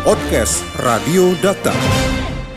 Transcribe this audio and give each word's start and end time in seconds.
Podcast 0.00 0.64
Radio 0.80 1.36
Data. 1.44 1.76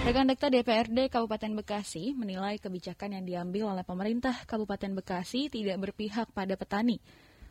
Rekan 0.08 0.32
Dekta 0.32 0.48
DPRD 0.48 1.12
Kabupaten 1.12 1.52
Bekasi 1.60 2.16
menilai 2.16 2.56
kebijakan 2.56 3.20
yang 3.20 3.28
diambil 3.28 3.76
oleh 3.76 3.84
pemerintah 3.84 4.48
Kabupaten 4.48 4.96
Bekasi 4.96 5.52
tidak 5.52 5.76
berpihak 5.84 6.32
pada 6.32 6.56
petani. 6.56 7.04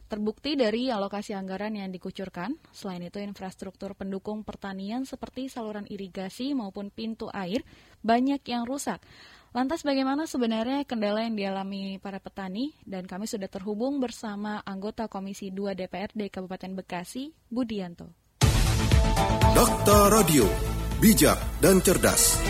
Terbukti 0.08 0.56
dari 0.56 0.88
alokasi 0.88 1.36
anggaran 1.36 1.76
yang 1.76 1.92
dikucurkan, 1.92 2.56
selain 2.72 3.04
itu 3.04 3.20
infrastruktur 3.20 3.92
pendukung 3.92 4.48
pertanian 4.48 5.04
seperti 5.04 5.52
saluran 5.52 5.84
irigasi 5.84 6.56
maupun 6.56 6.88
pintu 6.88 7.28
air 7.28 7.60
banyak 8.00 8.40
yang 8.48 8.64
rusak. 8.64 9.04
Lantas 9.52 9.84
bagaimana 9.84 10.24
sebenarnya 10.24 10.88
kendala 10.88 11.20
yang 11.20 11.36
dialami 11.36 12.00
para 12.00 12.16
petani? 12.16 12.72
Dan 12.80 13.04
kami 13.04 13.28
sudah 13.28 13.52
terhubung 13.52 14.00
bersama 14.00 14.64
anggota 14.64 15.12
Komisi 15.12 15.52
2 15.52 15.76
DPRD 15.76 16.32
Kabupaten 16.32 16.80
Bekasi, 16.80 17.28
Budianto. 17.52 18.21
Dokter 19.52 20.02
Radio, 20.10 20.46
bijak 20.98 21.38
dan 21.62 21.78
cerdas. 21.82 22.40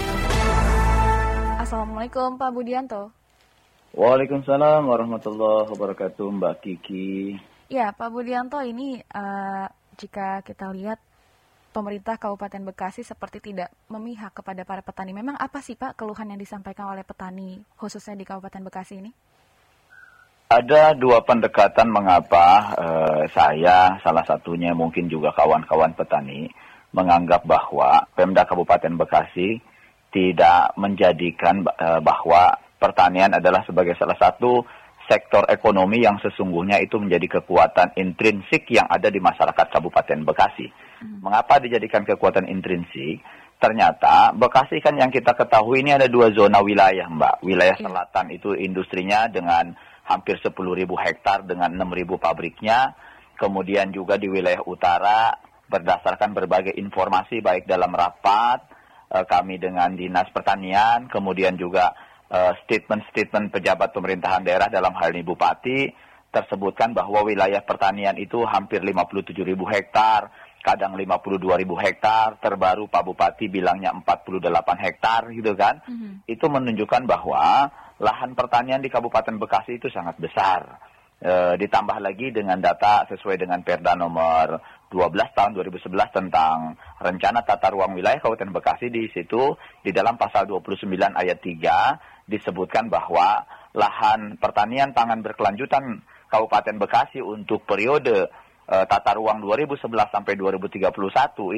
Assalamualaikum 1.60 2.40
Pak 2.40 2.50
Budianto. 2.52 3.12
Waalaikumsalam 3.92 4.88
warahmatullahi 4.88 5.68
wabarakatuh 5.68 6.26
Mbak 6.40 6.54
Kiki. 6.64 7.36
Ya 7.68 7.92
Pak 7.92 8.08
Budianto 8.08 8.60
ini 8.64 9.00
uh, 9.00 9.66
jika 10.00 10.40
kita 10.44 10.72
lihat 10.72 11.00
pemerintah 11.72 12.20
Kabupaten 12.20 12.68
Bekasi 12.68 13.00
seperti 13.00 13.40
tidak 13.40 13.72
memihak 13.88 14.36
kepada 14.36 14.62
para 14.68 14.84
petani. 14.84 15.16
Memang 15.16 15.40
apa 15.40 15.64
sih 15.64 15.74
Pak 15.74 15.96
keluhan 15.96 16.28
yang 16.28 16.40
disampaikan 16.40 16.92
oleh 16.92 17.02
petani 17.02 17.64
khususnya 17.80 18.12
di 18.16 18.28
Kabupaten 18.28 18.62
Bekasi 18.64 19.00
ini? 19.00 19.10
Ada 20.52 20.92
dua 20.92 21.24
pendekatan 21.24 21.88
mengapa 21.88 22.76
uh, 22.76 23.24
saya, 23.32 23.96
salah 24.04 24.20
satunya 24.28 24.76
mungkin 24.76 25.08
juga 25.08 25.32
kawan-kawan 25.32 25.96
petani, 25.96 26.44
menganggap 26.92 27.48
bahwa 27.48 28.04
Pemda 28.12 28.44
Kabupaten 28.44 28.92
Bekasi 29.00 29.64
tidak 30.12 30.76
menjadikan 30.76 31.64
uh, 31.64 32.04
bahwa 32.04 32.60
pertanian 32.76 33.32
adalah 33.32 33.64
sebagai 33.64 33.96
salah 33.96 34.20
satu 34.20 34.60
sektor 35.08 35.48
ekonomi 35.48 36.04
yang 36.04 36.20
sesungguhnya 36.20 36.84
itu 36.84 37.00
menjadi 37.00 37.40
kekuatan 37.40 37.96
intrinsik 37.96 38.68
yang 38.68 38.84
ada 38.92 39.08
di 39.08 39.24
masyarakat 39.24 39.72
Kabupaten 39.72 40.20
Bekasi. 40.20 40.68
Hmm. 41.00 41.24
Mengapa 41.24 41.64
dijadikan 41.64 42.04
kekuatan 42.04 42.44
intrinsik? 42.44 43.24
Ternyata 43.56 44.36
Bekasi 44.36 44.84
kan 44.84 45.00
yang 45.00 45.08
kita 45.08 45.32
ketahui 45.32 45.80
ini 45.80 45.96
ada 45.96 46.12
dua 46.12 46.28
zona 46.28 46.60
wilayah, 46.60 47.08
Mbak. 47.08 47.40
Wilayah 47.40 47.76
iya. 47.80 47.84
selatan 47.88 48.26
itu 48.36 48.52
industrinya 48.52 49.32
dengan 49.32 49.72
hampir 50.06 50.38
10.000 50.38 50.54
hektar 50.86 51.46
dengan 51.46 51.70
6.000 51.72 52.18
pabriknya. 52.18 52.94
Kemudian 53.38 53.90
juga 53.90 54.18
di 54.18 54.30
wilayah 54.30 54.62
utara 54.66 55.34
berdasarkan 55.66 56.36
berbagai 56.36 56.76
informasi 56.76 57.40
baik 57.40 57.64
dalam 57.64 57.90
rapat 57.96 58.60
eh, 59.08 59.24
kami 59.24 59.56
dengan 59.56 59.96
Dinas 59.96 60.28
Pertanian, 60.30 61.08
kemudian 61.08 61.56
juga 61.56 61.96
eh, 62.28 62.52
statement-statement 62.66 63.50
pejabat 63.50 63.90
pemerintahan 63.96 64.44
daerah 64.44 64.68
dalam 64.68 64.92
hal 64.94 65.16
ini 65.16 65.24
Bupati 65.24 65.80
tersebutkan 66.32 66.96
bahwa 66.96 67.28
wilayah 67.28 67.60
pertanian 67.60 68.16
itu 68.16 68.40
hampir 68.48 68.80
57.000 68.80 69.52
hektar, 69.68 70.32
kadang 70.64 70.96
52.000 70.96 71.84
hektar, 71.84 72.40
terbaru 72.40 72.88
Pak 72.88 73.04
Bupati 73.04 73.52
bilangnya 73.52 73.92
48 73.92 74.48
hektar 74.80 75.28
gitu 75.28 75.52
kan. 75.52 75.84
Mm 75.84 75.92
-hmm. 75.92 76.12
Itu 76.24 76.48
menunjukkan 76.48 77.04
bahwa 77.04 77.68
lahan 78.02 78.34
pertanian 78.34 78.82
di 78.82 78.90
Kabupaten 78.90 79.38
Bekasi 79.38 79.78
itu 79.78 79.86
sangat 79.86 80.18
besar. 80.18 80.82
E, 81.22 81.54
ditambah 81.54 82.02
lagi 82.02 82.34
dengan 82.34 82.58
data 82.58 83.06
sesuai 83.06 83.38
dengan 83.38 83.62
Perda 83.62 83.94
nomor 83.94 84.58
12 84.90 85.38
tahun 85.38 85.54
2011 85.54 85.86
tentang 86.10 86.74
rencana 86.98 87.46
tata 87.46 87.70
ruang 87.70 87.94
wilayah 87.94 88.18
Kabupaten 88.18 88.50
Bekasi 88.50 88.90
di 88.90 89.06
situ 89.14 89.54
di 89.86 89.94
dalam 89.94 90.18
pasal 90.18 90.50
29 90.50 90.90
ayat 91.14 91.38
3 91.38 92.26
disebutkan 92.26 92.90
bahwa 92.90 93.46
lahan 93.70 94.34
pertanian 94.42 94.90
pangan 94.90 95.22
berkelanjutan 95.22 96.02
Kabupaten 96.26 96.82
Bekasi 96.82 97.22
untuk 97.22 97.62
periode 97.70 98.26
uh, 98.68 98.84
tata 98.86 99.18
ruang 99.18 99.42
2011 99.42 99.82
sampai 100.12 100.34
2031 100.38 100.92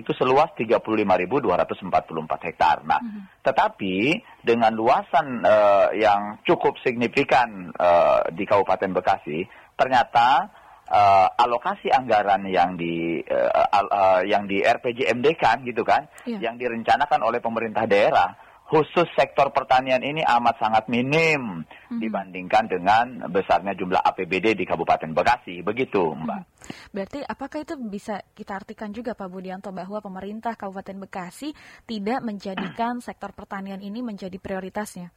itu 0.00 0.10
seluas 0.16 0.48
35.244 0.56 2.46
hektar. 2.48 2.76
Nah, 2.84 3.00
mm 3.00 3.08
-hmm. 3.08 3.22
tetapi 3.44 3.94
dengan 4.40 4.72
luasan 4.72 5.44
uh, 5.44 5.92
yang 5.92 6.40
cukup 6.46 6.80
signifikan 6.80 7.72
uh, 7.76 8.24
di 8.32 8.44
Kabupaten 8.48 8.90
Bekasi, 8.94 9.44
ternyata 9.74 10.48
uh, 10.88 11.28
alokasi 11.36 11.92
anggaran 11.92 12.44
yang 12.48 12.76
di 12.76 13.20
uh, 13.24 13.66
uh, 13.72 14.20
yang 14.24 14.48
di 14.48 14.64
RPJMD 14.64 15.26
kan 15.36 15.60
gitu 15.64 15.84
kan, 15.84 16.08
yeah. 16.24 16.40
yang 16.40 16.56
direncanakan 16.56 17.20
oleh 17.24 17.40
pemerintah 17.40 17.84
daerah 17.88 18.53
khusus 18.64 19.04
sektor 19.12 19.52
pertanian 19.52 20.00
ini 20.00 20.24
amat 20.24 20.56
sangat 20.56 20.84
minim 20.88 21.62
hmm. 21.68 22.00
dibandingkan 22.00 22.64
dengan 22.64 23.28
besarnya 23.28 23.76
jumlah 23.76 24.00
APBD 24.00 24.56
di 24.56 24.64
Kabupaten 24.64 25.12
Bekasi. 25.12 25.60
Begitu, 25.60 26.00
Mbak. 26.00 26.40
Hmm. 26.40 26.48
Berarti 26.88 27.20
apakah 27.20 27.60
itu 27.60 27.76
bisa 27.76 28.24
kita 28.32 28.56
artikan 28.56 28.88
juga 28.96 29.12
Pak 29.12 29.28
Budianto 29.28 29.68
bahwa 29.68 30.00
pemerintah 30.00 30.56
Kabupaten 30.56 30.96
Bekasi 30.96 31.52
tidak 31.84 32.24
menjadikan 32.24 32.98
sektor 33.06 33.36
pertanian 33.36 33.84
ini 33.84 34.00
menjadi 34.00 34.40
prioritasnya? 34.40 35.12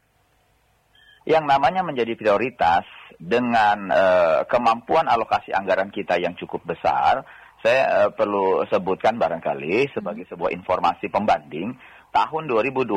Yang 1.27 1.43
namanya 1.43 1.83
menjadi 1.83 2.15
prioritas 2.19 2.87
dengan 3.15 3.91
uh, 3.91 4.39
kemampuan 4.47 5.07
alokasi 5.07 5.51
anggaran 5.51 5.91
kita 5.91 6.19
yang 6.19 6.35
cukup 6.39 6.63
besar, 6.63 7.23
saya 7.63 7.81
uh, 8.05 8.09
perlu 8.11 8.63
sebutkan 8.67 9.15
barangkali 9.15 9.91
sebagai 9.95 10.27
hmm. 10.27 10.31
sebuah 10.35 10.51
informasi 10.51 11.07
pembanding 11.07 11.71
tahun 12.11 12.43
2020 12.49 12.87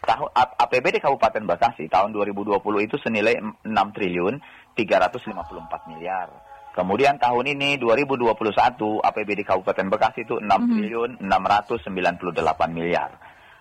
tahun 0.00 0.28
APBD 0.34 0.96
Kabupaten 1.02 1.44
Bekasi 1.44 1.90
tahun 1.90 2.14
2020 2.14 2.56
itu 2.86 2.96
senilai 3.02 3.36
6 3.38 3.96
triliun 3.96 4.34
354 4.78 5.90
miliar. 5.90 6.28
Kemudian 6.74 7.22
tahun 7.22 7.54
ini 7.54 7.78
2021 7.78 8.34
APBD 8.98 9.46
Kabupaten 9.46 9.86
Bekasi 9.94 10.26
itu 10.26 10.42
6 10.42 10.42
mm-hmm. 10.42 10.70
triliun 10.74 11.10
698 11.22 12.74
miliar. 12.74 13.14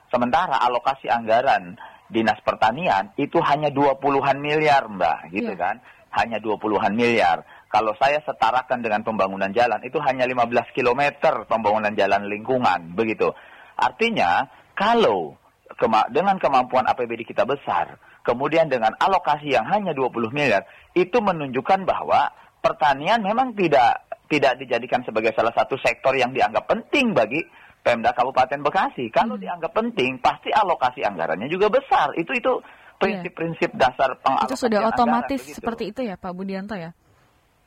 Sementara 0.09 0.57
alokasi 0.65 1.09
anggaran 1.09 1.77
Dinas 2.09 2.41
Pertanian 2.41 3.13
itu 3.17 3.41
hanya 3.41 3.73
20-an 3.73 4.37
miliar, 4.37 4.85
Mbak, 4.89 5.33
gitu 5.33 5.53
yeah. 5.53 5.61
kan? 5.61 5.75
Hanya 6.13 6.37
20-an 6.37 6.93
miliar. 6.93 7.45
Kalau 7.69 7.97
saya 7.97 8.21
setarakan 8.21 8.85
dengan 8.85 9.01
pembangunan 9.01 9.49
jalan 9.49 9.81
itu 9.81 9.97
hanya 10.05 10.29
15 10.29 10.77
km 10.77 11.01
pembangunan 11.49 11.93
jalan 11.97 12.29
lingkungan, 12.29 12.93
begitu. 12.93 13.33
Artinya, 13.77 14.47
kalau 14.77 15.37
kema 15.77 16.09
dengan 16.13 16.37
kemampuan 16.37 16.85
APBD 16.85 17.25
kita 17.25 17.43
besar, 17.43 17.97
kemudian 18.21 18.69
dengan 18.69 18.93
alokasi 18.97 19.53
yang 19.53 19.65
hanya 19.69 19.91
20 19.91 20.33
miliar, 20.33 20.65
itu 20.93 21.17
menunjukkan 21.17 21.85
bahwa 21.85 22.29
pertanian 22.61 23.19
memang 23.21 23.57
tidak 23.57 24.05
tidak 24.31 24.57
dijadikan 24.57 25.03
sebagai 25.03 25.35
salah 25.35 25.53
satu 25.53 25.77
sektor 25.81 26.15
yang 26.15 26.31
dianggap 26.31 26.65
penting 26.65 27.13
bagi 27.13 27.43
Pemda 27.83 28.15
Kabupaten 28.15 28.63
Bekasi. 28.63 29.11
Kalau 29.11 29.35
hmm. 29.35 29.43
dianggap 29.43 29.71
penting, 29.75 30.17
pasti 30.23 30.49
alokasi 30.49 31.03
anggarannya 31.03 31.51
juga 31.51 31.67
besar. 31.67 32.15
Itu 32.15 32.31
itu 32.31 32.63
prinsip-prinsip 32.97 33.75
dasar 33.75 34.15
pengalokasian 34.23 34.47
Itu 34.47 34.55
sudah 34.55 34.79
otomatis 34.87 35.41
anggaran, 35.43 35.57
seperti 35.59 35.83
itu 35.91 36.01
ya 36.07 36.15
Pak 36.15 36.31
Budianto 36.31 36.79
ya? 36.79 36.95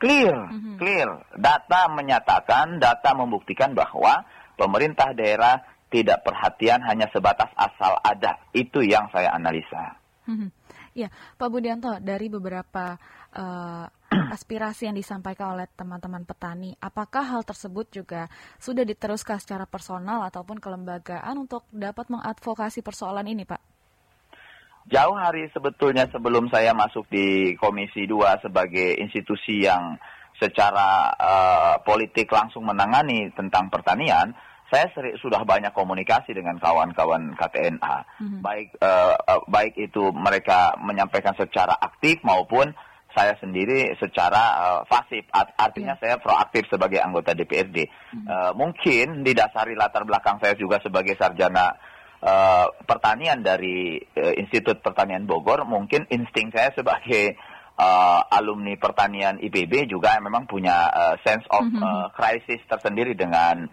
Clear, 0.00 0.36
hmm. 0.48 0.76
clear. 0.80 1.08
Data 1.36 1.88
menyatakan, 1.92 2.80
data 2.80 3.12
membuktikan 3.12 3.76
bahwa 3.76 4.24
pemerintah 4.56 5.12
daerah 5.12 5.60
tidak 5.96 6.20
perhatian 6.28 6.84
hanya 6.84 7.08
sebatas 7.08 7.48
asal 7.56 7.96
ada. 8.04 8.36
Itu 8.52 8.84
yang 8.84 9.08
saya 9.08 9.32
analisa. 9.32 9.96
Hmm. 10.28 10.52
Ya, 10.92 11.08
Pak 11.40 11.48
Budianto, 11.48 11.96
dari 12.00 12.28
beberapa 12.28 12.96
uh, 13.32 13.84
aspirasi 14.36 14.88
yang 14.88 14.96
disampaikan 14.96 15.56
oleh 15.56 15.68
teman-teman 15.72 16.24
petani, 16.28 16.76
apakah 16.76 17.24
hal 17.24 17.42
tersebut 17.44 17.88
juga 17.88 18.28
sudah 18.60 18.84
diteruskan 18.84 19.40
secara 19.40 19.64
personal 19.64 20.24
ataupun 20.28 20.60
kelembagaan 20.60 21.48
untuk 21.48 21.64
dapat 21.72 22.12
mengadvokasi 22.12 22.84
persoalan 22.84 23.28
ini, 23.28 23.44
Pak? 23.44 23.60
Jauh 24.86 25.18
hari 25.18 25.50
sebetulnya 25.50 26.06
sebelum 26.08 26.46
saya 26.46 26.70
masuk 26.70 27.10
di 27.10 27.58
Komisi 27.58 28.06
2 28.06 28.46
sebagai 28.46 28.94
institusi 29.02 29.66
yang 29.66 29.98
secara 30.38 31.10
uh, 31.16 31.74
politik 31.82 32.30
langsung 32.30 32.64
menangani 32.64 33.32
tentang 33.34 33.66
pertanian, 33.72 34.36
saya 34.66 34.90
seri, 34.90 35.14
sudah 35.22 35.46
banyak 35.46 35.70
komunikasi 35.70 36.34
dengan 36.34 36.58
kawan-kawan 36.58 37.38
KTNA, 37.38 37.96
mm-hmm. 38.18 38.40
baik 38.42 38.68
uh, 38.82 39.14
uh, 39.14 39.42
baik 39.46 39.78
itu 39.78 40.10
mereka 40.10 40.74
menyampaikan 40.82 41.38
secara 41.38 41.78
aktif 41.78 42.18
maupun 42.26 42.74
saya 43.14 43.38
sendiri 43.40 43.96
secara 43.96 44.42
uh, 44.60 44.80
pasif, 44.84 45.24
Art, 45.32 45.54
artinya 45.56 45.96
yeah. 45.96 46.02
saya 46.02 46.14
proaktif 46.20 46.68
sebagai 46.68 46.98
anggota 46.98 47.32
DPRD. 47.32 47.86
Mm-hmm. 47.86 48.26
Uh, 48.26 48.52
mungkin 48.58 49.22
didasari 49.22 49.78
latar 49.78 50.02
belakang 50.02 50.42
saya 50.42 50.58
juga 50.58 50.82
sebagai 50.82 51.14
sarjana 51.14 51.78
uh, 52.20 52.66
pertanian 52.84 53.40
dari 53.46 54.02
uh, 54.02 54.34
Institut 54.34 54.82
Pertanian 54.82 55.24
Bogor, 55.24 55.62
mungkin 55.64 56.10
insting 56.10 56.50
saya 56.50 56.74
sebagai 56.74 57.38
uh, 57.78 58.20
alumni 58.32 58.74
pertanian 58.76 59.38
IPB 59.38 59.88
juga 59.88 60.16
memang 60.18 60.48
punya 60.48 60.90
uh, 60.90 61.14
sense 61.22 61.44
of 61.52 61.64
uh, 61.76 62.10
crisis 62.16 62.60
tersendiri 62.66 63.14
dengan 63.14 63.68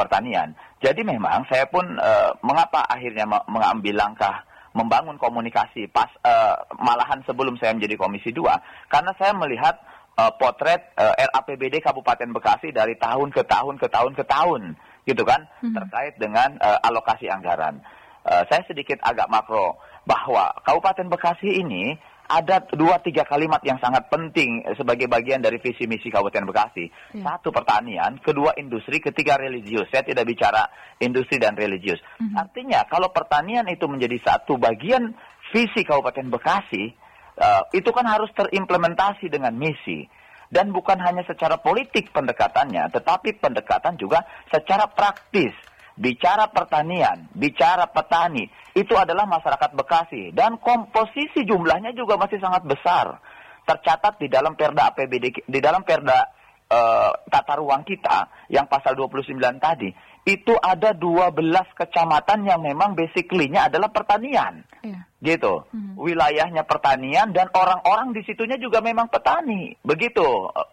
pertanian. 0.00 0.56
Jadi 0.80 1.04
memang 1.04 1.44
saya 1.52 1.68
pun 1.68 1.84
uh, 2.00 2.32
mengapa 2.40 2.88
akhirnya 2.88 3.28
mengambil 3.44 4.00
langkah 4.00 4.48
membangun 4.72 5.18
komunikasi 5.18 5.90
pas 5.90 6.08
uh, 6.22 6.56
malahan 6.78 7.20
sebelum 7.26 7.58
saya 7.58 7.74
menjadi 7.74 7.98
Komisi 7.98 8.30
2 8.30 8.46
karena 8.86 9.12
saya 9.18 9.34
melihat 9.34 9.76
uh, 10.14 10.30
potret 10.38 10.94
uh, 10.94 11.10
RAPBD 11.18 11.82
Kabupaten 11.82 12.30
Bekasi 12.30 12.70
dari 12.70 12.94
tahun 12.94 13.34
ke 13.34 13.42
tahun 13.44 13.82
ke 13.82 13.88
tahun 13.90 14.12
ke 14.14 14.24
tahun 14.24 14.78
gitu 15.10 15.22
kan 15.26 15.50
hmm. 15.64 15.74
terkait 15.74 16.14
dengan 16.22 16.54
uh, 16.62 16.78
alokasi 16.86 17.26
anggaran. 17.26 17.82
Uh, 18.22 18.44
saya 18.46 18.62
sedikit 18.68 19.00
agak 19.02 19.26
makro 19.26 19.80
bahwa 20.06 20.54
Kabupaten 20.62 21.08
Bekasi 21.10 21.60
ini 21.60 21.98
ada 22.30 22.62
dua 22.70 23.02
tiga 23.02 23.26
kalimat 23.26 23.58
yang 23.66 23.82
sangat 23.82 24.06
penting 24.06 24.62
sebagai 24.78 25.10
bagian 25.10 25.42
dari 25.42 25.58
visi 25.58 25.90
misi 25.90 26.14
Kabupaten 26.14 26.46
Bekasi. 26.46 26.86
Ya. 27.18 27.34
Satu 27.34 27.50
pertanian, 27.50 28.22
kedua 28.22 28.54
industri, 28.54 29.02
ketiga 29.02 29.34
religius. 29.34 29.90
Saya 29.90 30.06
tidak 30.06 30.30
bicara 30.30 30.70
industri 31.02 31.42
dan 31.42 31.58
religius. 31.58 31.98
Mm 32.22 32.30
-hmm. 32.30 32.36
Artinya 32.38 32.80
kalau 32.86 33.10
pertanian 33.10 33.66
itu 33.66 33.90
menjadi 33.90 34.14
satu 34.22 34.54
bagian 34.62 35.10
visi 35.50 35.82
Kabupaten 35.82 36.30
Bekasi, 36.30 36.94
uh, 37.34 37.66
itu 37.74 37.90
kan 37.90 38.06
harus 38.06 38.30
terimplementasi 38.38 39.26
dengan 39.26 39.58
misi. 39.58 40.06
Dan 40.50 40.74
bukan 40.74 40.98
hanya 40.98 41.22
secara 41.30 41.62
politik 41.62 42.10
pendekatannya, 42.10 42.90
tetapi 42.90 43.38
pendekatan 43.38 43.94
juga 43.94 44.26
secara 44.50 44.90
praktis 44.90 45.54
bicara 46.00 46.48
pertanian, 46.48 47.28
bicara 47.36 47.84
petani, 47.92 48.48
itu 48.72 48.96
adalah 48.96 49.28
masyarakat 49.28 49.76
Bekasi 49.76 50.32
dan 50.32 50.56
komposisi 50.56 51.44
jumlahnya 51.44 51.92
juga 51.92 52.16
masih 52.16 52.40
sangat 52.40 52.64
besar. 52.64 53.20
Tercatat 53.68 54.16
di 54.16 54.32
dalam 54.32 54.56
Perda 54.56 54.90
APBD 54.90 55.44
di 55.44 55.60
dalam 55.60 55.84
Perda 55.84 56.24
uh, 56.72 57.12
tata 57.28 57.54
ruang 57.60 57.84
kita 57.84 58.48
yang 58.48 58.64
pasal 58.66 58.96
29 58.96 59.36
tadi, 59.60 59.92
itu 60.24 60.56
ada 60.56 60.96
12 60.96 61.36
kecamatan 61.76 62.48
yang 62.48 62.64
memang 62.64 62.96
basically-nya 62.96 63.68
adalah 63.68 63.92
pertanian. 63.92 64.64
Iya. 64.80 65.04
Gitu. 65.20 65.68
Hmm. 65.68 65.94
Wilayahnya 66.00 66.64
pertanian 66.64 67.36
dan 67.36 67.52
orang-orang 67.52 68.16
di 68.16 68.24
situnya 68.24 68.56
juga 68.56 68.80
memang 68.80 69.12
petani. 69.12 69.76
Begitu, 69.84 70.24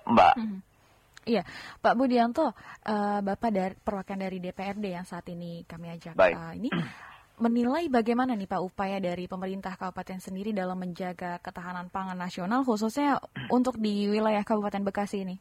Mbak. 0.08 0.34
Hmm. 0.40 0.57
Iya, 1.28 1.44
Pak 1.84 1.94
Budianto, 2.00 2.56
uh, 2.88 3.20
Bapak 3.20 3.52
dari 3.52 3.76
perwakilan 3.76 4.24
dari 4.24 4.40
DPRD 4.40 4.96
yang 4.96 5.04
saat 5.04 5.28
ini 5.28 5.68
kami 5.68 5.92
ajak 5.92 6.16
uh, 6.16 6.56
ini 6.56 6.72
menilai 7.44 7.92
bagaimana 7.92 8.34
nih 8.34 8.50
Pak 8.50 8.64
upaya 8.64 8.98
dari 8.98 9.30
pemerintah 9.30 9.76
kabupaten 9.78 10.18
sendiri 10.18 10.56
dalam 10.56 10.80
menjaga 10.80 11.38
ketahanan 11.44 11.92
pangan 11.92 12.18
nasional 12.18 12.66
khususnya 12.66 13.22
untuk 13.54 13.78
di 13.78 14.10
wilayah 14.10 14.42
Kabupaten 14.42 14.82
Bekasi 14.82 15.28
ini? 15.28 15.38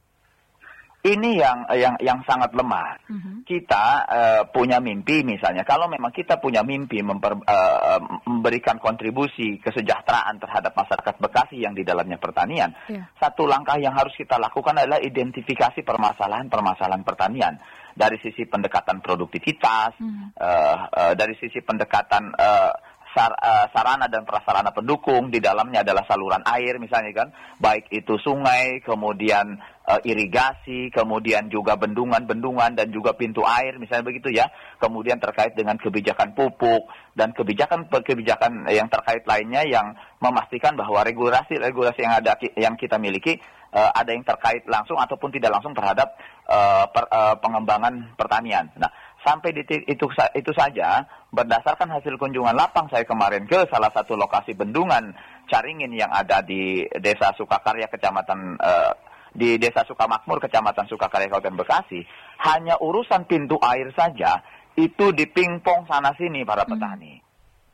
Ini 1.06 1.38
yang 1.38 1.70
yang 1.70 1.94
yang 2.02 2.18
sangat 2.26 2.50
lemah. 2.50 2.98
Uh-huh. 3.06 3.46
Kita 3.46 3.84
uh, 4.06 4.42
punya 4.50 4.82
mimpi 4.82 5.22
misalnya, 5.22 5.62
kalau 5.62 5.86
memang 5.86 6.10
kita 6.10 6.42
punya 6.42 6.66
mimpi 6.66 6.98
memper, 6.98 7.38
uh, 7.38 8.00
memberikan 8.26 8.82
kontribusi 8.82 9.62
kesejahteraan 9.62 10.42
terhadap 10.42 10.74
masyarakat 10.74 11.14
Bekasi 11.22 11.62
yang 11.62 11.78
di 11.78 11.86
dalamnya 11.86 12.18
pertanian, 12.18 12.74
yeah. 12.90 13.06
satu 13.16 13.46
langkah 13.46 13.78
yang 13.78 13.94
harus 13.94 14.12
kita 14.18 14.36
lakukan 14.36 14.76
adalah 14.76 14.98
identifikasi 14.98 15.80
permasalahan-permasalahan 15.86 17.06
pertanian 17.06 17.54
dari 17.96 18.20
sisi 18.20 18.44
pendekatan 18.44 19.00
produktivitas, 19.00 19.94
uh-huh. 19.96 20.34
uh, 20.36 20.78
uh, 20.90 21.12
dari 21.14 21.38
sisi 21.38 21.62
pendekatan 21.62 22.34
uh, 22.36 22.72
sar, 23.16 23.32
uh, 23.32 23.72
sarana 23.72 24.12
dan 24.12 24.28
prasarana 24.28 24.76
pendukung 24.76 25.32
di 25.32 25.40
dalamnya 25.40 25.80
adalah 25.80 26.04
saluran 26.04 26.44
air 26.44 26.76
misalnya 26.76 27.24
kan 27.24 27.28
baik 27.56 27.88
itu 27.88 28.20
sungai 28.20 28.84
kemudian 28.84 29.56
uh, 29.88 30.00
irigasi 30.04 30.92
kemudian 30.92 31.48
juga 31.48 31.80
bendungan-bendungan 31.80 32.76
dan 32.76 32.92
juga 32.92 33.16
pintu 33.16 33.40
air 33.48 33.80
misalnya 33.80 34.04
begitu 34.04 34.28
ya 34.28 34.52
kemudian 34.76 35.16
terkait 35.16 35.56
dengan 35.56 35.80
kebijakan 35.80 36.36
pupuk 36.36 36.92
dan 37.16 37.32
kebijakan-kebijakan 37.32 38.68
yang 38.68 38.92
terkait 38.92 39.24
lainnya 39.24 39.64
yang 39.64 39.96
memastikan 40.20 40.76
bahwa 40.76 41.00
regulasi-regulasi 41.00 42.04
yang 42.04 42.14
ada 42.20 42.36
yang 42.60 42.76
kita 42.76 43.00
miliki 43.00 43.40
uh, 43.72 43.90
ada 43.92 44.10
yang 44.12 44.24
terkait 44.24 44.64
langsung 44.68 44.96
ataupun 44.96 45.32
tidak 45.32 45.56
langsung 45.56 45.76
terhadap 45.76 46.16
uh, 46.48 46.88
per, 46.88 47.04
uh, 47.12 47.36
pengembangan 47.40 48.16
pertanian. 48.16 48.72
Nah, 48.80 48.88
sampai 49.26 49.50
di 49.50 49.66
itu 49.66 50.06
itu 50.38 50.52
saja 50.54 51.02
berdasarkan 51.34 51.90
hasil 51.90 52.14
kunjungan 52.14 52.54
lapang 52.54 52.86
saya 52.86 53.02
kemarin 53.02 53.42
ke 53.50 53.66
salah 53.66 53.90
satu 53.90 54.14
lokasi 54.14 54.54
bendungan 54.54 55.10
Caringin 55.50 55.90
yang 55.90 56.14
ada 56.14 56.46
di 56.46 56.86
Desa 57.02 57.34
Sukakarya 57.34 57.90
Kecamatan 57.90 58.54
uh, 58.62 58.94
di 59.34 59.58
Desa 59.58 59.82
Sukamakmur 59.82 60.38
Kecamatan 60.38 60.86
Sukakarya 60.86 61.26
Kabupaten 61.26 61.58
Bekasi 61.58 62.06
hanya 62.46 62.78
urusan 62.78 63.26
pintu 63.26 63.58
air 63.58 63.90
saja 63.98 64.46
itu 64.78 65.10
dipingpong 65.10 65.90
sana 65.90 66.14
sini 66.14 66.46
para 66.46 66.62
hmm. 66.62 66.70
petani. 66.70 67.14
Hmm. 67.18 67.24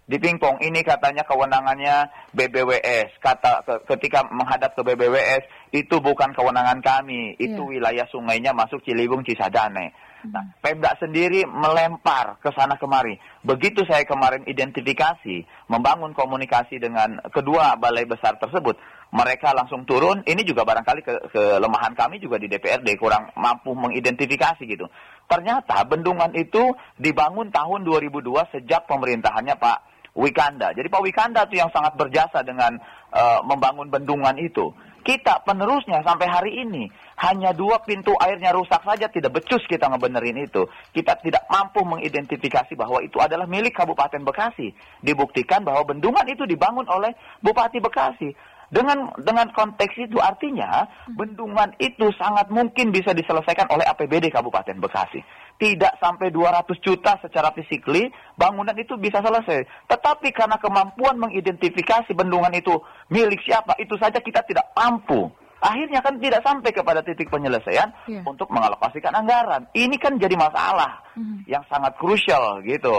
Di 0.02 0.18
pingpong 0.18 0.58
ini 0.66 0.82
katanya 0.82 1.22
kewenangannya 1.22 2.10
BBWS. 2.34 3.22
Kata 3.22 3.62
ketika 3.86 4.26
menghadap 4.28 4.74
ke 4.74 4.82
BBWS 4.82 5.46
itu 5.72 6.02
bukan 6.02 6.34
kewenangan 6.34 6.82
kami, 6.82 7.38
itu 7.38 7.62
yeah. 7.62 7.70
wilayah 7.70 8.06
sungainya 8.10 8.50
masuk 8.50 8.82
Ciliwung 8.82 9.22
Cisadane. 9.22 9.94
Nah, 10.30 10.54
Pemda 10.62 10.94
sendiri 11.02 11.42
melempar 11.42 12.38
ke 12.38 12.54
sana 12.54 12.78
kemari. 12.78 13.18
Begitu 13.42 13.82
saya 13.82 14.06
kemarin 14.06 14.46
identifikasi, 14.46 15.42
membangun 15.66 16.14
komunikasi 16.14 16.78
dengan 16.78 17.18
kedua 17.34 17.74
balai 17.74 18.06
besar 18.06 18.38
tersebut, 18.38 18.78
mereka 19.10 19.50
langsung 19.50 19.82
turun. 19.82 20.22
Ini 20.22 20.46
juga 20.46 20.62
barangkali 20.62 21.00
ke 21.02 21.14
kelemahan 21.34 21.98
kami 21.98 22.22
juga 22.22 22.38
di 22.38 22.46
DPRD 22.46 22.94
kurang 23.02 23.34
mampu 23.34 23.74
mengidentifikasi 23.74 24.62
gitu. 24.62 24.86
Ternyata 25.26 25.82
bendungan 25.90 26.30
itu 26.38 26.70
dibangun 27.02 27.50
tahun 27.50 27.82
2002 27.82 28.54
sejak 28.54 28.86
pemerintahannya 28.86 29.58
Pak 29.58 29.78
Wikanda. 30.14 30.76
Jadi 30.76 30.92
Pak 30.92 31.02
Wikanda 31.02 31.48
itu 31.48 31.56
yang 31.56 31.72
sangat 31.72 31.96
berjasa 31.96 32.44
dengan 32.44 32.76
uh, 33.10 33.40
membangun 33.42 33.88
bendungan 33.88 34.36
itu. 34.38 34.70
Kita 35.02 35.42
penerusnya 35.42 35.98
sampai 36.06 36.30
hari 36.30 36.52
ini 36.62 36.86
hanya 37.18 37.50
dua 37.50 37.82
pintu 37.82 38.14
airnya 38.22 38.54
rusak 38.54 38.86
saja 38.86 39.10
tidak 39.10 39.34
becus 39.34 39.62
kita 39.66 39.90
ngebenerin 39.90 40.46
itu. 40.46 40.62
Kita 40.94 41.18
tidak 41.18 41.42
mampu 41.50 41.82
mengidentifikasi 41.82 42.78
bahwa 42.78 43.02
itu 43.02 43.18
adalah 43.18 43.50
milik 43.50 43.74
Kabupaten 43.74 44.22
Bekasi. 44.22 44.70
Dibuktikan 45.02 45.66
bahwa 45.66 45.82
bendungan 45.90 46.22
itu 46.30 46.46
dibangun 46.46 46.86
oleh 46.86 47.10
Bupati 47.42 47.82
Bekasi. 47.82 48.30
Dengan 48.72 49.12
dengan 49.20 49.52
konteks 49.52 50.00
itu 50.00 50.16
artinya 50.16 50.88
bendungan 51.12 51.76
itu 51.76 52.08
sangat 52.16 52.48
mungkin 52.48 52.88
bisa 52.88 53.12
diselesaikan 53.12 53.68
oleh 53.68 53.84
APBD 53.84 54.32
Kabupaten 54.32 54.80
Bekasi 54.80 55.20
tidak 55.62 55.94
sampai 56.02 56.34
200 56.34 56.66
juta 56.82 57.14
secara 57.22 57.54
fisikly, 57.54 58.10
bangunan 58.34 58.74
itu 58.74 58.98
bisa 58.98 59.22
selesai. 59.22 59.62
Tetapi 59.86 60.34
karena 60.34 60.58
kemampuan 60.58 61.14
mengidentifikasi 61.22 62.10
bendungan 62.18 62.50
itu 62.50 62.82
milik 63.14 63.38
siapa, 63.46 63.78
itu 63.78 63.94
saja 63.94 64.18
kita 64.18 64.42
tidak 64.42 64.66
mampu. 64.74 65.30
Akhirnya 65.62 66.02
kan 66.02 66.18
tidak 66.18 66.42
sampai 66.42 66.74
kepada 66.74 67.06
titik 67.06 67.30
penyelesaian 67.30 67.94
yeah. 68.10 68.26
untuk 68.26 68.50
mengalokasikan 68.50 69.14
anggaran. 69.14 69.70
Ini 69.70 69.94
kan 70.02 70.18
jadi 70.18 70.34
masalah 70.34 71.06
mm. 71.14 71.46
yang 71.46 71.62
sangat 71.70 71.94
krusial 72.02 72.58
gitu, 72.66 72.90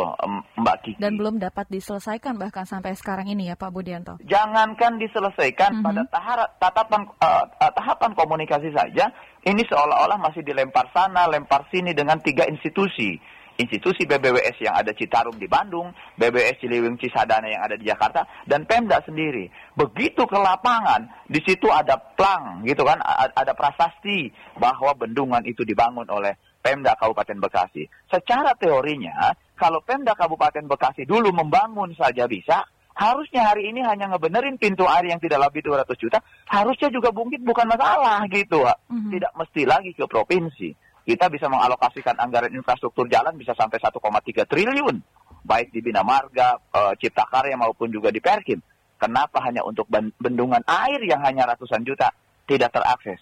Mbak 0.55 0.77
Kiki. 0.87 1.03
Dan 1.03 1.19
belum 1.19 1.43
dapat 1.43 1.67
diselesaikan 1.67 2.39
bahkan 2.39 2.63
sampai 2.63 2.95
sekarang 2.95 3.27
ini 3.27 3.51
ya 3.51 3.59
Pak 3.59 3.67
Budianto. 3.67 4.15
Jangankan 4.23 4.95
diselesaikan 4.95 5.75
mm 5.75 5.79
-hmm. 5.83 5.87
pada 5.91 6.01
tahap 6.07 6.49
tatapan 6.63 7.01
uh, 7.19 7.45
tahapan 7.59 8.11
komunikasi 8.15 8.71
saja, 8.71 9.11
ini 9.43 9.67
seolah-olah 9.67 10.15
masih 10.23 10.39
dilempar 10.47 10.87
sana, 10.95 11.27
lempar 11.27 11.67
sini 11.67 11.91
dengan 11.91 12.23
tiga 12.23 12.47
institusi. 12.47 13.19
Institusi 13.53 14.09
BBWS 14.09 14.65
yang 14.65 14.73
ada 14.73 14.89
Citarum 14.97 15.37
di 15.37 15.45
Bandung, 15.45 15.93
BBWS 16.17 16.57
Ciliwung 16.57 16.97
Cisadane 16.97 17.53
yang 17.53 17.61
ada 17.61 17.77
di 17.77 17.85
Jakarta, 17.85 18.25
dan 18.49 18.65
Pemda 18.65 18.97
sendiri. 19.05 19.45
Begitu 19.77 20.25
ke 20.25 20.37
lapangan, 20.37 21.29
di 21.29 21.37
situ 21.45 21.69
ada 21.69 21.97
plang, 21.97 22.65
gitu 22.65 22.81
kan, 22.81 22.97
ada 23.33 23.53
prasasti 23.53 24.33
bahwa 24.57 24.97
bendungan 24.97 25.45
itu 25.45 25.61
dibangun 25.61 26.09
oleh 26.09 26.33
Pemda 26.63 26.97
Kabupaten 26.97 27.37
Bekasi. 27.37 27.85
Secara 28.09 28.57
teorinya, 28.57 29.35
kalau 29.53 29.85
Pemda 29.85 30.17
Kabupaten 30.17 30.65
Bekasi 30.65 31.05
dulu 31.05 31.29
membangun 31.29 31.93
saja 31.93 32.25
bisa, 32.25 32.65
harusnya 32.93 33.53
hari 33.53 33.69
ini 33.69 33.81
hanya 33.85 34.09
ngebenerin 34.09 34.57
pintu 34.57 34.85
air 34.85 35.09
yang 35.09 35.21
tidak 35.21 35.49
lebih 35.49 35.65
200 35.65 35.93
juta, 35.97 36.21
harusnya 36.49 36.89
juga 36.89 37.09
mungkin 37.13 37.45
bukan 37.45 37.69
masalah 37.69 38.25
gitu, 38.29 38.63
Mm-hmm. 38.63 39.11
Tidak 39.13 39.33
mesti 39.33 39.61
lagi 39.65 39.91
ke 39.97 40.05
provinsi. 40.05 40.69
Kita 41.03 41.27
bisa 41.27 41.51
mengalokasikan 41.51 42.15
anggaran 42.15 42.55
infrastruktur 42.55 43.11
jalan 43.11 43.35
bisa 43.35 43.51
sampai 43.51 43.75
1,3 43.75 44.47
triliun, 44.47 44.95
baik 45.43 45.75
di 45.75 45.83
Bina 45.83 45.99
Marga, 45.99 46.55
e, 46.55 46.95
Cipta 46.95 47.27
Karya 47.27 47.59
maupun 47.59 47.91
juga 47.91 48.07
di 48.07 48.23
Perkim. 48.23 48.63
Kenapa 48.95 49.43
hanya 49.43 49.67
untuk 49.67 49.91
bendungan 49.91 50.63
air 50.63 51.03
yang 51.03 51.19
hanya 51.27 51.43
ratusan 51.43 51.83
juta 51.83 52.07
tidak 52.47 52.71
terakses? 52.71 53.19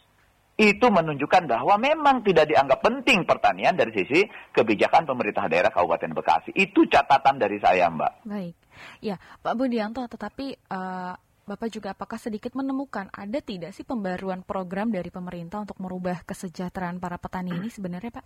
itu 0.61 0.87
menunjukkan 0.93 1.49
bahwa 1.49 1.73
memang 1.81 2.21
tidak 2.21 2.45
dianggap 2.45 2.85
penting 2.85 3.25
pertanian 3.25 3.73
dari 3.73 3.89
sisi 3.97 4.21
kebijakan 4.53 5.09
pemerintah 5.09 5.49
daerah 5.49 5.73
Kabupaten 5.73 6.13
Bekasi. 6.13 6.53
Itu 6.53 6.85
catatan 6.85 7.41
dari 7.41 7.57
saya, 7.57 7.89
Mbak. 7.89 8.13
Baik. 8.29 8.55
Ya, 9.01 9.17
Pak 9.41 9.57
Budianto, 9.57 10.05
tetapi 10.05 10.53
uh, 10.69 11.13
Bapak 11.41 11.73
juga 11.73 11.97
apakah 11.97 12.21
sedikit 12.21 12.53
menemukan 12.53 13.09
ada 13.09 13.39
tidak 13.41 13.73
sih 13.73 13.81
pembaruan 13.81 14.45
program 14.45 14.93
dari 14.93 15.09
pemerintah 15.09 15.65
untuk 15.65 15.81
merubah 15.81 16.21
kesejahteraan 16.21 17.01
para 17.01 17.17
petani 17.17 17.57
ini 17.57 17.67
sebenarnya, 17.67 18.13
Pak? 18.21 18.25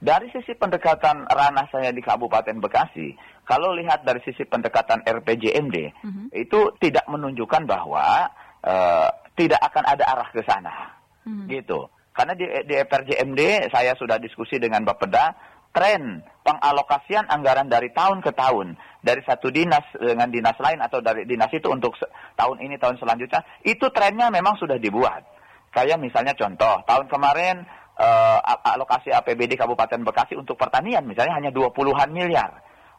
Dari 0.00 0.32
sisi 0.32 0.56
pendekatan 0.56 1.28
ranah 1.28 1.68
saya 1.68 1.92
di 1.92 2.00
Kabupaten 2.00 2.56
Bekasi, 2.56 3.12
kalau 3.44 3.76
lihat 3.76 4.00
dari 4.00 4.24
sisi 4.24 4.48
pendekatan 4.48 5.04
RPJMD, 5.04 5.76
mm-hmm. 5.92 6.26
itu 6.32 6.72
tidak 6.80 7.04
menunjukkan 7.04 7.68
bahwa 7.68 8.32
uh, 8.64 9.08
tidak 9.36 9.60
akan 9.60 9.84
ada 9.84 10.04
arah 10.08 10.28
ke 10.32 10.40
sana, 10.48 10.96
mm-hmm. 11.28 11.46
gitu. 11.52 11.84
Karena 12.16 12.32
di, 12.32 12.48
di 12.64 12.74
RPJMD 12.80 13.68
saya 13.68 13.92
sudah 13.96 14.16
diskusi 14.16 14.56
dengan 14.56 14.88
Bapeda, 14.88 15.36
tren 15.70 16.26
pengalokasian 16.42 17.30
anggaran 17.30 17.70
dari 17.70 17.94
tahun 17.94 18.24
ke 18.26 18.34
tahun 18.34 18.74
dari 19.00 19.22
satu 19.22 19.54
dinas 19.54 19.86
dengan 19.94 20.28
dinas 20.28 20.58
lain 20.58 20.82
atau 20.82 20.98
dari 20.98 21.24
dinas 21.24 21.50
itu 21.54 21.70
untuk 21.70 21.94
tahun 22.34 22.58
ini 22.60 22.76
tahun 22.76 22.98
selanjutnya 22.98 23.40
itu 23.62 23.86
trennya 23.94 24.28
memang 24.28 24.58
sudah 24.58 24.76
dibuat. 24.76 25.22
Kayak 25.70 26.02
misalnya 26.02 26.34
contoh 26.34 26.82
tahun 26.82 27.06
kemarin 27.06 27.62
uh, 27.94 28.38
alokasi 28.74 29.14
APBD 29.14 29.54
Kabupaten 29.54 30.02
Bekasi 30.02 30.34
untuk 30.34 30.58
pertanian 30.58 31.06
misalnya 31.06 31.38
hanya 31.38 31.50
20-an 31.54 32.10
miliar, 32.10 32.50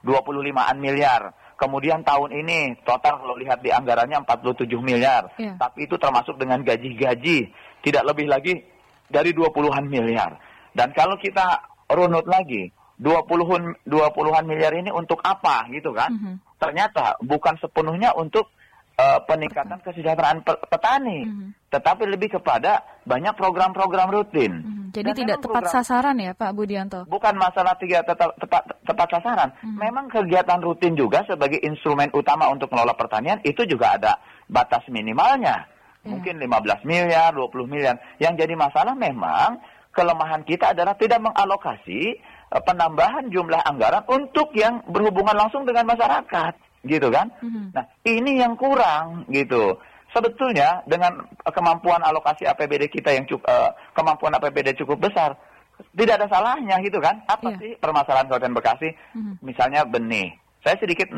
25-an 0.07 0.77
miliar. 0.79 1.35
Kemudian 1.59 2.01
tahun 2.01 2.33
ini 2.33 2.81
total 2.81 3.21
kalau 3.21 3.37
lihat 3.37 3.61
di 3.61 3.69
anggarannya 3.69 4.25
47 4.25 4.65
miliar. 4.81 5.29
Yeah. 5.37 5.61
Tapi 5.61 5.85
itu 5.85 5.93
termasuk 6.01 6.41
dengan 6.41 6.65
gaji-gaji, 6.65 7.53
tidak 7.85 8.03
lebih 8.09 8.25
lagi 8.25 8.65
dari 9.05 9.29
20-an 9.29 9.85
miliar. 9.85 10.41
Dan 10.73 10.89
kalau 10.97 11.19
kita 11.21 11.70
runut 11.93 12.25
lagi, 12.27 12.71
20-an 13.01 13.81
20-an 13.89 14.45
miliar 14.45 14.73
ini 14.77 14.93
untuk 14.93 15.19
apa 15.25 15.65
gitu 15.73 15.91
kan? 15.91 16.13
Mm 16.13 16.19
-hmm. 16.21 16.35
Ternyata 16.61 17.17
bukan 17.25 17.57
sepenuhnya 17.57 18.13
untuk 18.13 18.53
uh, 19.01 19.19
peningkatan 19.25 19.81
kesejahteraan 19.81 20.45
petani, 20.45 21.25
mm 21.25 21.31
-hmm. 21.33 21.49
tetapi 21.73 22.05
lebih 22.05 22.37
kepada 22.37 22.85
banyak 23.09 23.33
program-program 23.33 24.13
rutin. 24.13 24.53
Mm 24.53 24.63
-hmm. 24.63 24.79
Jadi 24.91 25.09
Dan 25.15 25.19
tidak 25.23 25.37
tepat 25.39 25.63
program, 25.65 25.75
sasaran 25.81 26.17
ya 26.19 26.31
Pak 26.35 26.51
Budianto? 26.51 26.99
Bukan 27.07 27.33
masalah 27.39 27.79
tiga 27.79 28.03
tepat, 28.03 28.35
tepat, 28.37 28.63
tepat 28.83 29.07
sasaran. 29.17 29.49
Mm 29.49 29.57
-hmm. 29.57 29.77
Memang 29.81 30.05
kegiatan 30.11 30.59
rutin 30.61 30.93
juga 30.93 31.25
sebagai 31.25 31.57
instrumen 31.63 32.11
utama 32.13 32.51
untuk 32.51 32.69
mengelola 32.69 32.93
pertanian 32.93 33.39
itu 33.41 33.65
juga 33.65 33.97
ada 33.97 34.19
batas 34.45 34.85
minimalnya. 34.91 35.65
Yeah. 36.01 36.17
Mungkin 36.17 36.41
15 36.41 36.81
miliar, 36.85 37.29
20 37.33 37.65
miliar. 37.69 37.95
Yang 38.17 38.45
jadi 38.45 38.53
masalah 38.57 38.97
memang 38.97 39.61
kelemahan 39.91 40.41
kita 40.47 40.71
adalah 40.71 40.95
tidak 40.95 41.19
mengalokasi 41.19 42.17
uh, 42.51 42.61
penambahan 42.63 43.27
jumlah 43.31 43.59
anggaran 43.63 44.03
untuk 44.07 44.51
yang 44.55 44.83
berhubungan 44.87 45.35
langsung 45.35 45.67
dengan 45.67 45.87
masyarakat 45.87 46.53
gitu 46.87 47.07
kan? 47.13 47.29
Mm-hmm. 47.43 47.65
Nah, 47.77 47.85
ini 48.07 48.31
yang 48.41 48.57
kurang 48.57 49.29
gitu. 49.29 49.77
Sebetulnya 50.11 50.83
dengan 50.83 51.23
kemampuan 51.47 52.03
alokasi 52.03 52.43
APBD 52.43 52.91
kita 52.91 53.15
yang 53.15 53.23
cukup, 53.29 53.47
uh, 53.47 53.71
kemampuan 53.95 54.35
APBD 54.35 54.75
cukup 54.75 55.07
besar, 55.07 55.39
tidak 55.95 56.19
ada 56.19 56.27
salahnya 56.27 56.75
gitu 56.83 56.99
kan? 56.99 57.23
Apa 57.31 57.55
yeah. 57.55 57.59
sih 57.59 57.71
permasalahan 57.79 58.27
Kabupaten 58.27 58.55
Bekasi? 58.57 58.89
Mm-hmm. 59.15 59.35
Misalnya 59.43 59.81
benih. 59.87 60.35
Saya 60.61 60.77
sedikit 60.77 61.09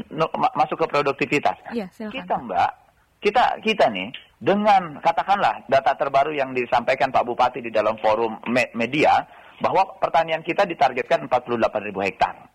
masuk 0.55 0.79
ke 0.79 0.87
produktivitas. 0.87 1.59
Yeah, 1.75 1.91
kita 1.91 2.39
Mbak, 2.47 2.71
kita 3.19 3.43
kita 3.59 3.91
nih 3.91 4.07
dengan 4.43 4.99
katakanlah 4.99 5.63
data 5.71 5.95
terbaru 5.95 6.35
yang 6.35 6.51
disampaikan 6.51 7.15
Pak 7.15 7.23
Bupati 7.23 7.63
di 7.63 7.71
dalam 7.71 7.95
forum 7.95 8.43
media 8.75 9.23
bahwa 9.63 9.95
pertanian 10.03 10.43
kita 10.43 10.67
ditargetkan 10.67 11.31
48 11.31 11.87
ribu 11.87 12.03
hektar. 12.03 12.51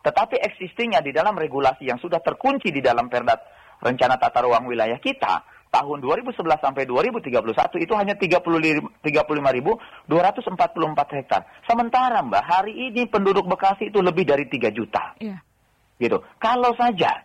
Tetapi 0.00 0.40
existingnya 0.40 1.04
di 1.04 1.12
dalam 1.12 1.36
regulasi 1.36 1.92
yang 1.92 2.00
sudah 2.00 2.24
terkunci 2.24 2.72
di 2.72 2.80
dalam 2.80 3.12
Perdat 3.12 3.36
Rencana 3.84 4.16
Tata 4.16 4.40
Ruang 4.48 4.64
Wilayah 4.64 4.96
kita 4.96 5.44
tahun 5.68 6.00
2011 6.00 6.40
sampai 6.64 6.88
2031 6.88 7.84
itu 7.84 7.92
hanya 7.98 8.14
35.244 8.16 10.08
hektar. 11.20 11.40
Sementara 11.68 12.24
Mbak, 12.24 12.44
hari 12.48 12.72
ini 12.88 13.04
penduduk 13.12 13.44
Bekasi 13.44 13.92
itu 13.92 14.00
lebih 14.00 14.24
dari 14.24 14.48
3 14.48 14.72
juta. 14.72 15.18
Yeah. 15.20 15.44
Gitu. 16.00 16.16
Kalau 16.40 16.72
saja 16.78 17.23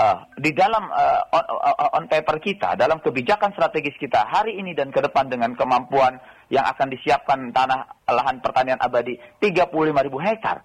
uh, 0.00 0.18
di 0.36 0.52
dalam 0.52 0.88
uh, 0.88 1.22
on, 1.32 1.44
uh, 1.44 1.96
on 1.96 2.04
paper 2.08 2.36
kita, 2.40 2.76
dalam 2.76 3.00
kebijakan 3.00 3.52
strategis 3.56 3.96
kita 3.96 4.24
hari 4.28 4.56
ini 4.60 4.76
dan 4.76 4.92
ke 4.92 5.00
depan 5.00 5.28
dengan 5.28 5.56
kemampuan 5.56 6.20
yang 6.52 6.64
akan 6.68 6.92
disiapkan 6.92 7.50
tanah 7.50 7.84
lahan 8.06 8.38
pertanian 8.44 8.78
abadi 8.78 9.18
35.000 9.40 10.28
hektar, 10.28 10.62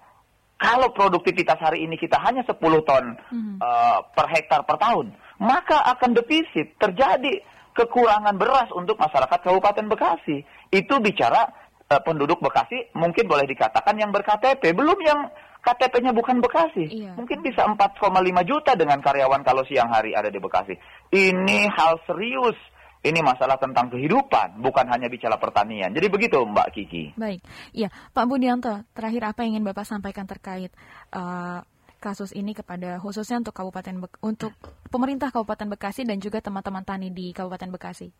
kalau 0.62 0.94
produktivitas 0.94 1.58
hari 1.58 1.82
ini 1.82 1.98
kita 1.98 2.22
hanya 2.22 2.46
10 2.46 2.54
ton 2.86 3.04
hmm. 3.18 3.58
uh, 3.58 3.98
per 4.14 4.26
hektar 4.30 4.62
per 4.62 4.78
tahun, 4.78 5.10
maka 5.42 5.82
akan 5.90 6.14
defisit 6.14 6.78
terjadi 6.78 7.42
kekurangan 7.74 8.38
beras 8.38 8.70
untuk 8.70 8.94
masyarakat 9.00 9.42
Kabupaten 9.42 9.90
Bekasi. 9.90 10.46
Itu 10.70 11.02
bicara 11.02 11.50
uh, 11.90 12.00
penduduk 12.06 12.38
Bekasi 12.38 12.94
mungkin 12.94 13.26
boleh 13.26 13.48
dikatakan 13.50 13.98
yang 13.98 14.14
berKTP, 14.14 14.70
belum 14.70 14.98
yang 15.02 15.20
KTP-nya 15.62 16.10
bukan 16.10 16.42
Bekasi. 16.42 16.90
Iya. 16.90 17.14
Mungkin 17.14 17.38
bisa 17.46 17.62
4,5 17.70 18.02
juta 18.42 18.74
dengan 18.74 18.98
karyawan 18.98 19.46
kalau 19.46 19.62
siang 19.62 19.88
hari 19.88 20.10
ada 20.10 20.26
di 20.26 20.42
Bekasi. 20.42 20.74
Ini 21.14 21.70
hal 21.70 22.02
serius 22.02 22.58
ini 23.02 23.18
masalah 23.18 23.58
tentang 23.58 23.90
kehidupan, 23.90 24.62
bukan 24.62 24.86
hanya 24.86 25.10
bicara 25.10 25.34
pertanian. 25.34 25.90
Jadi 25.90 26.06
begitu 26.06 26.38
Mbak 26.38 26.68
Kiki. 26.70 27.04
Baik, 27.18 27.42
iya 27.74 27.90
Pak 28.14 28.26
Budianto, 28.30 28.86
terakhir 28.94 29.34
apa 29.34 29.42
yang 29.42 29.58
ingin 29.58 29.66
Bapak 29.66 29.82
sampaikan 29.82 30.26
terkait 30.30 30.70
uh, 31.10 31.66
kasus 31.98 32.30
ini 32.30 32.54
kepada 32.54 33.02
khususnya 33.02 33.42
untuk 33.42 33.54
Kabupaten 33.58 34.06
Be 34.06 34.08
untuk 34.22 34.54
pemerintah 34.86 35.34
Kabupaten 35.34 35.74
Bekasi 35.74 36.06
dan 36.06 36.22
juga 36.22 36.38
teman-teman 36.38 36.86
tani 36.86 37.10
di 37.10 37.34
Kabupaten 37.34 37.74
Bekasi? 37.74 38.10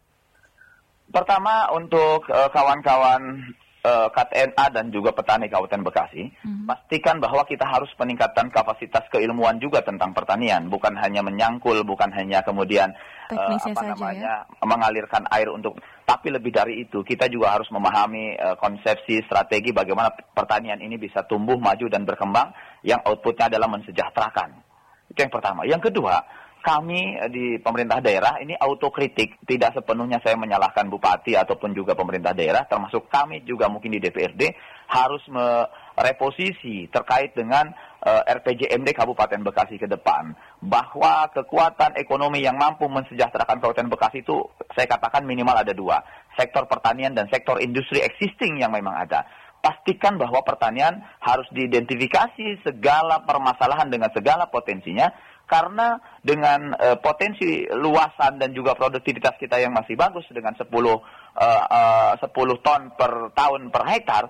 Pertama 1.15 1.71
untuk 1.71 2.27
uh, 2.27 2.51
kawan-kawan 2.51 3.23
uh, 3.23 3.72
eh, 3.83 4.09
KTNA 4.15 4.65
dan 4.71 4.87
juga 4.95 5.11
petani 5.11 5.51
Kabupaten 5.51 5.83
Bekasi, 5.83 6.31
mm-hmm. 6.31 6.67
pastikan 6.71 7.19
bahwa 7.19 7.43
kita 7.45 7.67
harus 7.67 7.91
peningkatan 7.99 8.49
kapasitas 8.55 9.07
keilmuan 9.11 9.59
juga 9.59 9.83
tentang 9.83 10.15
pertanian, 10.15 10.71
bukan 10.71 10.95
hanya 10.99 11.21
menyangkul, 11.21 11.83
bukan 11.83 12.11
hanya 12.15 12.41
kemudian 12.47 12.95
uh, 13.35 13.59
apa 13.59 13.83
namanya 13.83 14.47
ya? 14.49 14.65
mengalirkan 14.65 15.27
air 15.35 15.51
untuk, 15.51 15.79
tapi 16.07 16.31
lebih 16.31 16.55
dari 16.55 16.87
itu 16.87 17.03
kita 17.03 17.27
juga 17.27 17.59
harus 17.59 17.69
memahami 17.75 18.39
uh, 18.39 18.57
konsepsi 18.59 19.25
strategi 19.27 19.75
bagaimana 19.75 20.15
pertanian 20.15 20.79
ini 20.79 20.97
bisa 20.97 21.27
tumbuh 21.27 21.59
maju 21.59 21.87
dan 21.91 22.07
berkembang, 22.07 22.55
yang 22.87 23.03
outputnya 23.03 23.51
adalah 23.51 23.69
mensejahterakan. 23.71 24.73
Itu 25.13 25.19
yang 25.29 25.33
pertama. 25.33 25.69
Yang 25.69 25.93
kedua, 25.93 26.25
kami 26.63 27.19
di 27.35 27.59
pemerintah 27.59 27.99
daerah 27.99 28.39
ini 28.39 28.55
autokritik, 28.55 29.43
tidak 29.43 29.75
sepenuhnya 29.75 30.23
saya 30.23 30.39
menyalahkan 30.39 30.87
bupati 30.87 31.35
ataupun 31.35 31.75
juga 31.75 31.99
pemerintah 31.99 32.31
daerah, 32.33 32.63
termasuk 32.71 33.11
kami 33.11 33.43
juga 33.43 33.67
mungkin 33.67 33.91
di 33.91 34.01
DPRD 34.01 34.55
harus 34.87 35.21
mereposisi 35.29 36.87
terkait 36.89 37.35
dengan 37.35 37.69
uh, 38.07 38.23
eh, 38.23 38.39
RPJMD 38.39 38.95
Kabupaten 38.95 39.43
Bekasi 39.43 39.77
ke 39.83 39.91
depan, 39.91 40.33
bahwa 40.63 41.27
kekuatan 41.35 41.99
ekonomi 41.99 42.47
yang 42.47 42.55
mampu 42.55 42.87
mensejahterakan 42.87 43.59
Kabupaten 43.59 43.91
Bekasi 43.91 44.23
itu 44.23 44.41
saya 44.73 44.87
katakan 44.87 45.27
minimal 45.27 45.59
ada 45.59 45.75
dua, 45.75 45.99
sektor 46.39 46.71
pertanian 46.71 47.13
dan 47.13 47.27
sektor 47.29 47.59
industri 47.59 47.99
existing 48.01 48.63
yang 48.63 48.71
memang 48.71 48.95
ada. 48.95 49.27
Pastikan 49.63 50.19
bahwa 50.19 50.43
pertanian 50.43 51.07
harus 51.23 51.47
diidentifikasi 51.55 52.67
segala 52.67 53.23
permasalahan 53.23 53.87
dengan 53.95 54.11
segala 54.11 54.51
potensinya 54.51 55.07
karena 55.47 56.01
dengan 56.25 56.73
uh, 56.75 56.97
potensi 56.99 57.67
luasan 57.69 58.41
dan 58.41 58.57
juga 58.57 58.73
produktivitas 58.79 59.37
kita 59.37 59.61
yang 59.61 59.75
masih 59.75 59.95
bagus 59.99 60.25
dengan 60.33 60.57
10 60.57 60.65
uh, 60.69 60.95
uh, 61.37 62.13
10 62.17 62.65
ton 62.65 62.81
per 62.97 63.13
tahun 63.37 63.69
per 63.69 63.83
hektar 63.89 64.25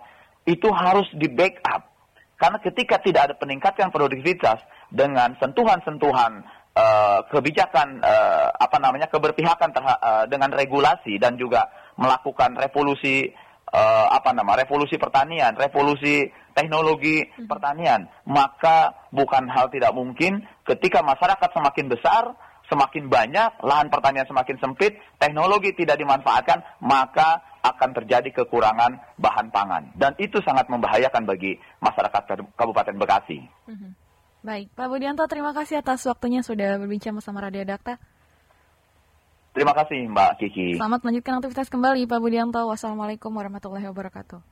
itu 0.47 0.69
harus 0.75 1.07
di 1.14 1.31
backup. 1.31 1.87
Karena 2.35 2.59
ketika 2.59 2.99
tidak 2.99 3.23
ada 3.31 3.35
peningkatan 3.38 3.95
produktivitas 3.95 4.59
dengan 4.90 5.38
sentuhan-sentuhan 5.38 6.42
uh, 6.75 7.23
kebijakan 7.31 8.02
uh, 8.02 8.50
apa 8.59 8.76
namanya 8.83 9.07
keberpihakan 9.07 9.71
uh, 9.78 10.26
dengan 10.26 10.50
regulasi 10.50 11.23
dan 11.23 11.38
juga 11.38 11.71
melakukan 11.95 12.59
revolusi 12.59 13.31
uh, 13.71 14.07
apa 14.11 14.35
nama 14.35 14.59
revolusi 14.59 14.99
pertanian, 14.99 15.54
revolusi 15.54 16.26
teknologi 16.52 17.25
hmm. 17.25 17.49
pertanian, 17.49 18.09
maka 18.28 19.09
bukan 19.12 19.49
hal 19.49 19.68
tidak 19.68 19.92
mungkin 19.92 20.44
ketika 20.64 21.00
masyarakat 21.04 21.50
semakin 21.52 21.87
besar, 21.90 22.32
semakin 22.73 23.12
banyak, 23.12 23.50
lahan 23.61 23.92
pertanian 23.92 24.25
semakin 24.25 24.56
sempit, 24.56 24.97
teknologi 25.21 25.76
tidak 25.76 26.00
dimanfaatkan, 26.00 26.64
maka 26.80 27.44
akan 27.62 27.90
terjadi 27.94 28.42
kekurangan 28.42 28.99
bahan 29.21 29.52
pangan. 29.52 29.92
Dan 29.94 30.16
itu 30.16 30.40
sangat 30.42 30.66
membahayakan 30.73 31.28
bagi 31.28 31.61
masyarakat 31.85 32.23
Kabupaten 32.56 32.97
Bekasi. 32.97 33.38
Hmm. 33.68 33.92
Baik, 34.42 34.75
Pak 34.75 34.90
Budianto, 34.90 35.23
terima 35.30 35.54
kasih 35.54 35.78
atas 35.78 36.02
waktunya 36.02 36.42
sudah 36.42 36.75
berbincang 36.82 37.14
bersama 37.14 37.47
Radio 37.47 37.62
Dakta. 37.62 38.02
Terima 39.52 39.76
kasih 39.76 40.09
Mbak 40.09 40.30
Kiki. 40.40 40.68
Selamat 40.80 41.04
melanjutkan 41.04 41.38
aktivitas 41.38 41.68
kembali 41.68 42.09
Pak 42.09 42.18
Budianto. 42.25 42.64
Wassalamualaikum 42.66 43.30
warahmatullahi 43.37 43.85
wabarakatuh. 43.85 44.51